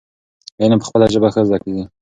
[0.61, 1.83] علم په خپله ژبه ښه زده کيږي.